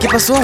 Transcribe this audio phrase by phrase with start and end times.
[0.00, 0.34] ¿Qué pasó?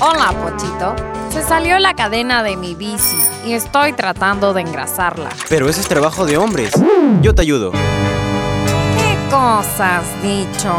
[0.00, 0.96] Hola, Pochito.
[1.30, 5.28] Se salió la cadena de mi bici y estoy tratando de engrasarla.
[5.50, 6.72] Pero ese es trabajo de hombres.
[7.20, 7.72] Yo te ayudo.
[7.72, 10.74] ¿Qué cosa has dicho?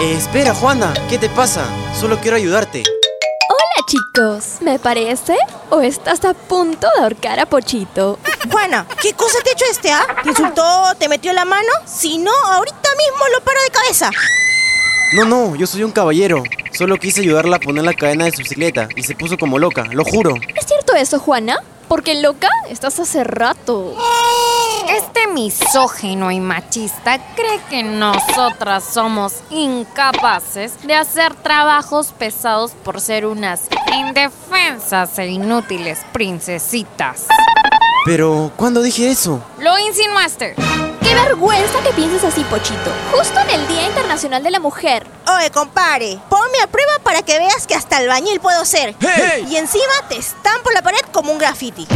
[0.00, 0.92] Eh, espera, Juana.
[1.08, 1.66] ¿Qué te pasa?
[1.94, 2.82] Solo quiero ayudarte.
[2.82, 5.36] Hola chicos, ¿me parece?
[5.70, 8.18] ¿O estás a punto de ahorcar a Pochito?
[8.50, 10.04] Juana, ¿qué cosa te ha hecho este, ah?
[10.24, 10.64] ¿Te insultó?
[10.98, 11.70] ¿Te metió la mano?
[11.86, 14.10] Si no, ahorita mismo lo paro de cabeza.
[15.12, 16.42] No, no, yo soy un caballero.
[16.72, 19.86] Solo quise ayudarla a poner la cadena de su bicicleta y se puso como loca,
[19.90, 20.34] lo juro.
[20.54, 21.56] ¿Es cierto eso, Juana?
[21.88, 23.96] Porque loca estás hace rato.
[24.90, 33.24] Este misógino y machista cree que nosotras somos incapaces de hacer trabajos pesados por ser
[33.24, 33.62] unas
[33.98, 37.26] indefensas e inútiles princesitas.
[38.04, 39.42] Pero, ¿cuándo dije eso?
[39.58, 40.54] Lo insinuaste.
[41.38, 42.92] ¡Qué vergüenza que pienses así, Pochito!
[43.12, 45.06] Justo en el Día Internacional de la Mujer.
[45.36, 48.96] Oye, compare, ponme a prueba para que veas que hasta albañil puedo ser.
[49.48, 51.86] Y encima te estampo la pared como un graffiti.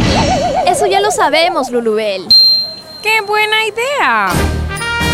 [0.66, 2.28] Eso ya lo sabemos, Lulubel.
[3.02, 4.28] ¡Qué buena idea!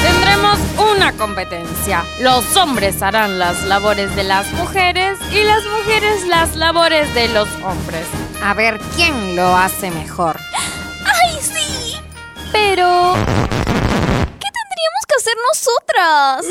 [0.02, 0.58] Tendremos
[0.92, 2.04] una competencia.
[2.20, 7.48] Los hombres harán las labores de las mujeres y las mujeres las labores de los
[7.64, 8.04] hombres.
[8.44, 10.38] A ver quién lo hace mejor.
[10.54, 11.96] ¡Ay, sí!
[12.52, 13.14] Pero...
[14.40, 16.46] ¿Qué tendríamos que hacer nosotras?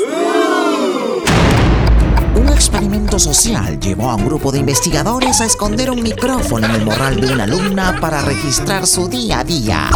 [2.34, 6.84] Un experimento social llevó a un grupo de investigadores a esconder un micrófono en el
[6.84, 9.88] morral de una alumna para registrar su día a día.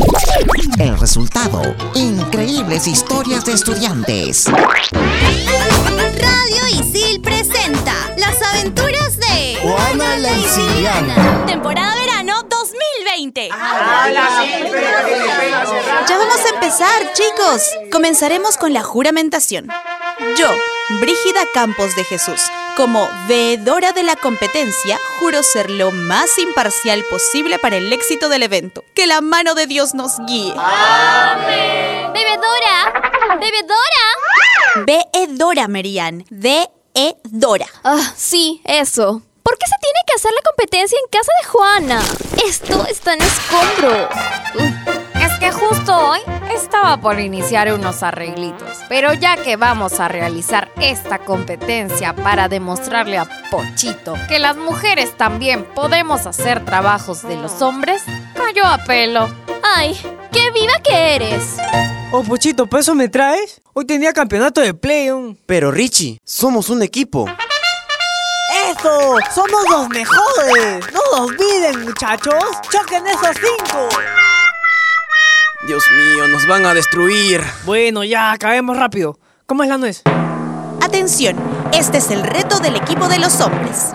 [0.78, 1.62] El resultado,
[1.94, 4.46] increíbles historias de estudiantes.
[4.46, 11.44] Radio Isil presenta Las aventuras de Juana la Isiliana.
[11.46, 13.48] Temporada verano 2020.
[13.48, 14.44] Ya vamos a
[16.72, 17.62] empezar, chicos.
[17.90, 19.68] Comenzaremos con la juramentación.
[20.38, 20.48] Yo,
[21.00, 22.40] Brígida Campos de Jesús,
[22.76, 28.42] como veedora de la competencia, juro ser lo más imparcial posible para el éxito del
[28.42, 28.82] evento.
[28.94, 30.54] Que la mano de Dios nos guíe.
[32.14, 32.92] ¡Bebedora!
[33.38, 34.06] ¡Bebedora!
[34.86, 36.24] Veedora, Merian.
[36.30, 37.66] Veedora.
[37.84, 39.20] Ah, sí, eso.
[39.42, 42.02] ¿Por qué se tiene que hacer la competencia en casa de Juana?
[42.46, 44.08] Esto está en escombro.
[45.20, 46.20] Es que justo hoy
[46.74, 48.78] estaba por iniciar unos arreglitos.
[48.88, 55.14] Pero ya que vamos a realizar esta competencia para demostrarle a Pochito que las mujeres
[55.18, 58.02] también podemos hacer trabajos de los hombres,
[58.34, 59.28] cayó a pelo.
[59.62, 59.94] ¡Ay!
[60.32, 61.56] ¡Qué viva que eres!
[62.10, 63.60] Oh, Pochito, ¿para eso me traes?
[63.74, 65.10] Hoy tenía campeonato de play.
[65.10, 67.26] un- Pero Richie, somos un equipo.
[68.70, 69.18] ¡Eso!
[69.34, 70.86] ¡Somos los mejores!
[70.92, 72.34] ¡No los olviden, muchachos!
[72.70, 73.88] ¡Choquen esos cinco!
[75.64, 77.40] Dios mío, nos van a destruir.
[77.64, 79.18] Bueno, ya, acabemos rápido.
[79.46, 80.02] ¿Cómo es la nuez?
[80.80, 81.36] Atención,
[81.72, 83.92] este es el reto del equipo de los hombres.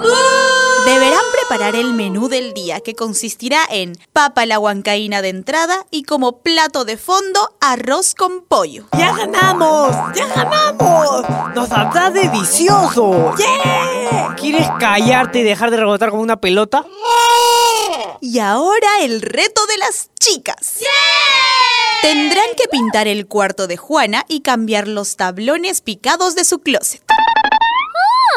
[0.85, 6.03] Deberán preparar el menú del día que consistirá en papa la huancaína de entrada y
[6.03, 8.85] como plato de fondo arroz con pollo.
[8.97, 9.94] ¡Ya ganamos!
[10.16, 11.25] ¡Ya ganamos!
[11.53, 13.35] ¡Nos saldrá delicioso!
[13.38, 14.35] ¡Yeah!
[14.39, 16.85] ¿Quieres callarte y dejar de rebotar como una pelota?
[18.22, 20.80] Y ahora el reto de las chicas.
[22.02, 27.02] Tendrán que pintar el cuarto de Juana y cambiar los tablones picados de su closet.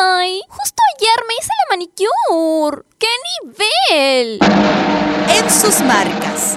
[0.00, 0.40] ¡Ay!
[0.48, 2.82] Justo ayer me hice la manicure.
[2.98, 3.08] ¡Qué
[3.42, 4.38] nivel!
[5.28, 6.56] En sus marcas.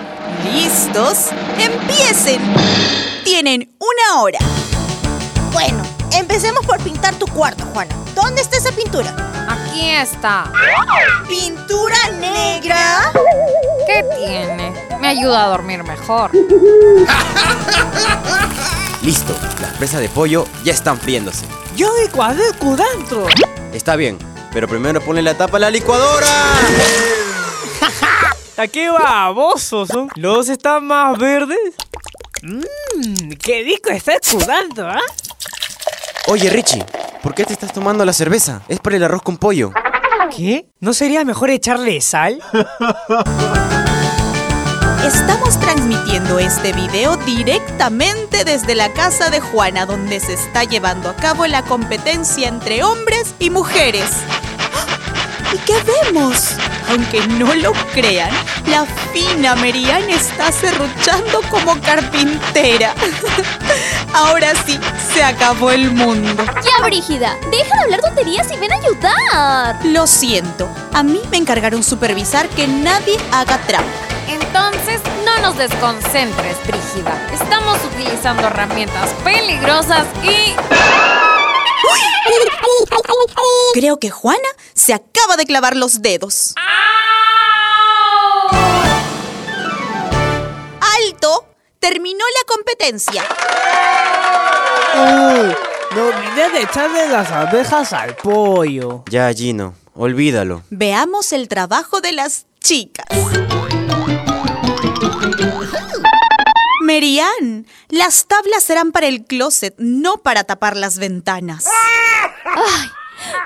[0.54, 1.30] ¿Listos?
[1.58, 2.42] ¡Empiecen!
[3.24, 4.40] Tienen una hora.
[5.52, 7.96] Bueno, empecemos por pintar tu cuarto, Juana.
[8.16, 9.33] ¿Dónde está esa pintura?
[9.48, 10.52] Aquí está.
[11.28, 13.12] ¿Pintura negra?
[13.86, 14.74] ¿Qué tiene?
[15.00, 16.32] Me ayuda a dormir mejor.
[19.02, 21.46] Listo, las presas de pollo ya están friéndose.
[21.76, 22.44] ¡Yo de cuadro
[22.76, 23.28] dentro!
[23.74, 24.18] Está bien,
[24.54, 26.28] pero primero ponle la tapa a la licuadora.
[28.58, 30.10] ¿A qué babosos son?
[30.16, 31.76] ¿Los están más verdes?
[32.44, 35.02] Mmm, qué rico está escudando, ¿ah?
[36.28, 36.86] Oye, Richie,
[37.24, 38.62] ¿por qué te estás tomando la cerveza?
[38.68, 39.72] Es para el arroz con pollo.
[40.36, 40.68] ¿Qué?
[40.80, 42.40] ¿No sería mejor echarle sal?
[45.06, 51.16] Estamos transmitiendo este video directamente desde la casa de Juana, donde se está llevando a
[51.16, 54.10] cabo la competencia entre hombres y mujeres.
[55.54, 56.56] ¿Y qué vemos?
[56.94, 58.30] Aunque no lo crean,
[58.68, 62.94] la fina Merian está serruchando como carpintera.
[64.14, 64.80] Ahora sí,
[65.12, 66.46] se acabó el mundo.
[66.64, 69.86] Ya, Brígida, deja de hablar tonterías y ven a ayudar.
[69.86, 73.90] Lo siento, a mí me encargaron supervisar que nadie haga trampa.
[74.28, 77.28] Entonces, no nos desconcentres, Brígida.
[77.34, 81.23] Estamos utilizando herramientas peligrosas y...
[83.74, 86.54] Creo que Juana se acaba de clavar los dedos.
[90.80, 91.48] ¡Alto!
[91.80, 93.24] Terminó la competencia.
[94.96, 95.56] Uy,
[95.96, 99.04] me olvidé de echarle las abejas al pollo.
[99.10, 100.62] Ya, Gino, olvídalo.
[100.70, 103.08] Veamos el trabajo de las chicas.
[106.84, 111.66] Merian, las tablas serán para el closet, no para tapar las ventanas.
[112.46, 112.90] Ay,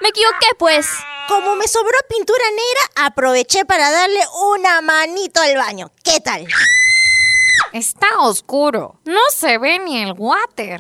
[0.02, 0.88] me equivoqué pues.
[1.28, 4.22] Como me sobró pintura negra, aproveché para darle
[4.54, 5.92] una manito al baño.
[6.04, 6.48] ¿Qué tal?
[7.74, 9.00] Está oscuro.
[9.04, 10.80] No se ve ni el water.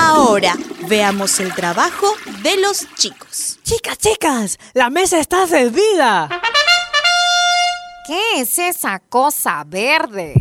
[0.00, 0.54] Ahora
[0.88, 2.06] veamos el trabajo
[2.42, 3.58] de los chicos.
[3.64, 6.28] Chicas, chicas, la mesa está servida.
[8.06, 10.34] ¿Qué es esa cosa verde?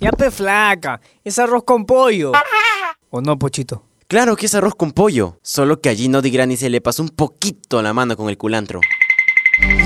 [0.00, 2.32] Ya pe flaca, es arroz con pollo.
[3.10, 3.84] ¿O no, Pochito?
[4.12, 7.02] Claro que es arroz con pollo, solo que a Gino Di Grani se le pasó
[7.02, 8.78] un poquito la mano con el culantro.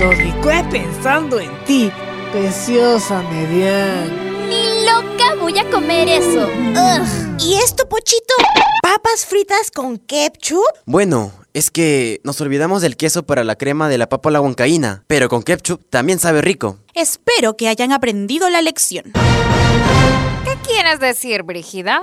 [0.00, 1.92] Lo licué pensando en ti,
[2.32, 4.48] preciosa Median.
[4.48, 6.44] Ni loca voy a comer eso.
[6.44, 7.40] Ugh.
[7.40, 8.34] ¿Y esto, Pochito?
[8.82, 10.64] ¿Papas fritas con ketchup?
[10.86, 14.40] Bueno, es que nos olvidamos del queso para la crema de la papa a la
[14.40, 16.78] huancaína, pero con ketchup también sabe rico.
[16.94, 19.04] Espero que hayan aprendido la lección.
[20.44, 22.00] ¿Qué quieres decir, Brígida?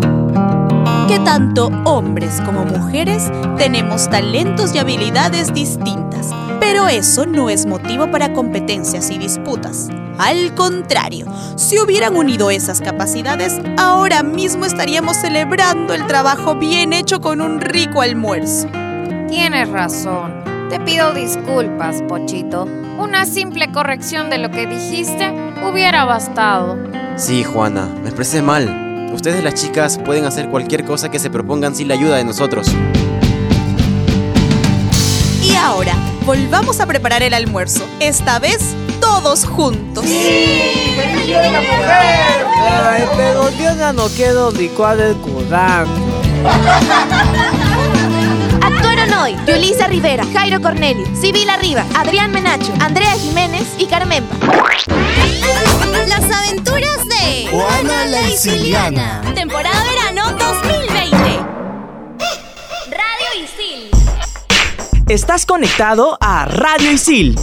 [1.07, 6.29] Que tanto hombres como mujeres tenemos talentos y habilidades distintas,
[6.59, 9.89] pero eso no es motivo para competencias y disputas.
[10.17, 11.25] Al contrario,
[11.55, 17.59] si hubieran unido esas capacidades, ahora mismo estaríamos celebrando el trabajo bien hecho con un
[17.59, 18.67] rico almuerzo.
[19.27, 20.43] Tienes razón.
[20.69, 22.67] Te pido disculpas, Pochito.
[22.97, 25.31] Una simple corrección de lo que dijiste
[25.69, 26.77] hubiera bastado.
[27.15, 28.82] Sí, Juana, me expresé mal.
[29.13, 32.67] Ustedes las chicas pueden hacer cualquier cosa que se propongan sin la ayuda de nosotros.
[35.43, 35.93] Y ahora,
[36.25, 37.85] volvamos a preparar el almuerzo.
[37.99, 40.03] Esta vez, todos juntos.
[40.05, 40.13] Ay,
[43.15, 45.15] pero yo ya no quiero licuar el.
[48.61, 54.35] Actuaron hoy Yulisa Rivera, Jairo Cornelio, Sibila Riva, Adrián Menacho, Andrea Jiménez y Carmenpa.
[58.33, 59.21] Isiliana.
[59.35, 61.17] Temporada verano 2020.
[62.89, 63.91] Radio Isil.
[65.07, 67.35] Estás conectado a Radio Isil